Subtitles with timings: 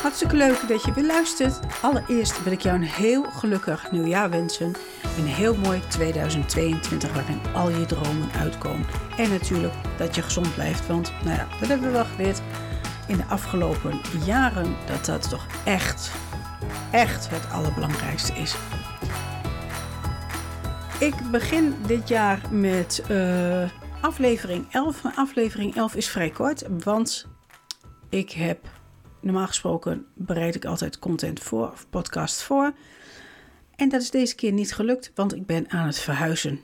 [0.00, 1.60] Hartstikke leuk dat je weer luistert.
[1.82, 4.74] Allereerst wil ik jou een heel gelukkig nieuwjaar wensen.
[5.18, 8.86] Een heel mooi 2022 waarin al je dromen uitkomen.
[9.16, 12.40] En natuurlijk dat je gezond blijft, want nou ja, dat hebben we wel geleerd
[13.06, 16.10] in de afgelopen jaren dat dat toch echt,
[16.90, 18.56] echt het allerbelangrijkste is.
[21.00, 23.68] Ik begin dit jaar met uh,
[24.00, 25.02] aflevering 11.
[25.02, 27.26] Maar aflevering 11 is vrij kort, want
[28.08, 28.78] ik heb
[29.20, 32.72] normaal gesproken bereid ik altijd content voor of podcast voor.
[33.76, 36.60] En dat is deze keer niet gelukt, want ik ben aan het verhuizen.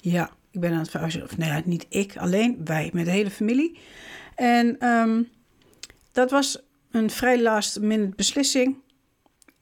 [0.00, 1.22] Ja, ik ben aan het verhuizen.
[1.22, 3.78] Of nou ja, niet ik alleen, wij met de hele familie.
[4.34, 5.28] En um,
[6.12, 8.76] dat was een vrij last minute beslissing.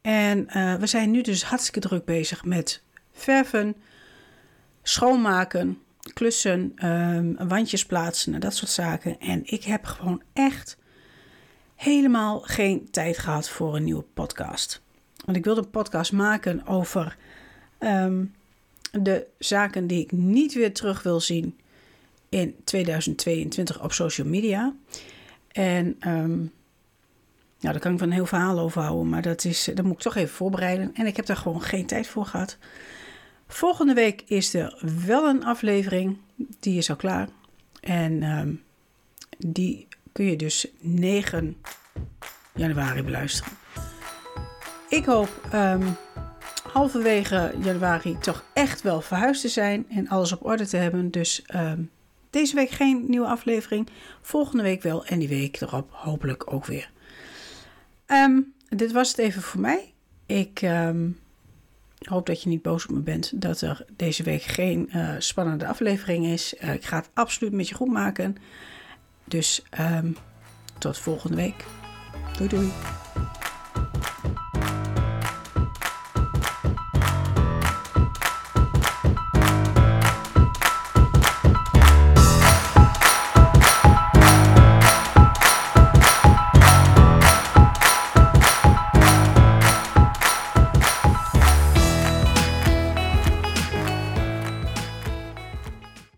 [0.00, 3.76] En uh, we zijn nu dus hartstikke druk bezig met verven,
[4.82, 5.78] schoonmaken,
[6.12, 9.20] klussen, um, wandjes plaatsen en dat soort zaken.
[9.20, 10.78] En ik heb gewoon echt
[11.78, 14.80] helemaal geen tijd gehad voor een nieuwe podcast.
[15.24, 17.16] Want ik wilde een podcast maken over
[17.78, 18.34] um,
[18.92, 21.58] de zaken die ik niet weer terug wil zien
[22.28, 24.74] in 2022 op social media.
[25.52, 26.52] En um,
[27.60, 29.94] nou, daar kan ik van een heel verhaal over houden, maar dat, is, dat moet
[29.94, 30.94] ik toch even voorbereiden.
[30.94, 32.58] En ik heb daar gewoon geen tijd voor gehad.
[33.46, 36.18] Volgende week is er wel een aflevering,
[36.60, 37.28] die is al klaar.
[37.80, 38.62] En um,
[39.38, 39.87] die
[40.18, 41.56] kun je dus 9
[42.54, 43.52] januari beluisteren.
[44.88, 45.96] Ik hoop um,
[46.72, 51.10] halverwege januari toch echt wel verhuisd te zijn en alles op orde te hebben.
[51.10, 51.90] Dus um,
[52.30, 53.88] deze week geen nieuwe aflevering.
[54.20, 56.90] Volgende week wel en die week erop hopelijk ook weer.
[58.06, 59.92] Um, dit was het even voor mij.
[60.26, 60.60] Ik
[61.98, 65.66] hoop dat je niet boos op me bent dat er deze week geen uh, spannende
[65.66, 66.54] aflevering is.
[66.60, 68.36] Uh, ik ga het absoluut met je goed maken.
[69.28, 70.16] Dus um,
[70.78, 71.64] tot volgende week.
[72.36, 72.72] Doei doei.